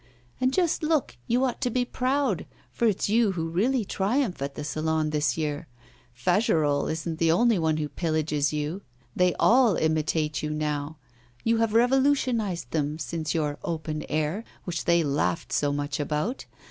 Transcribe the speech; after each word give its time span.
And, 0.39 0.51
just 0.51 0.81
look, 0.81 1.15
you 1.27 1.45
ought 1.45 1.61
to 1.61 1.69
be 1.69 1.85
proud, 1.85 2.47
for 2.71 2.87
it's 2.87 3.07
you 3.07 3.33
who 3.33 3.47
really 3.47 3.85
triumph 3.85 4.41
at 4.41 4.55
the 4.55 4.63
Salon 4.63 5.11
this 5.11 5.37
year. 5.37 5.67
Fagerolles 6.15 6.89
isn't 6.89 7.19
the 7.19 7.31
only 7.31 7.59
one 7.59 7.77
who 7.77 7.87
pillages 7.87 8.51
you; 8.51 8.81
they 9.15 9.35
all 9.35 9.75
imitate 9.75 10.41
you 10.41 10.49
now; 10.49 10.97
you 11.43 11.57
have 11.57 11.75
revolutionised 11.75 12.71
them 12.71 12.97
since 12.97 13.35
your 13.35 13.59
"Open 13.63 14.01
Air," 14.09 14.43
which 14.63 14.85
they 14.85 15.03
laughed 15.03 15.53
so 15.53 15.71
much 15.71 15.99
about. 15.99 16.45